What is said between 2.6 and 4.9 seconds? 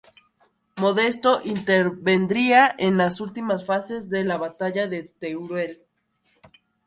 en las últimas fases de la Batalla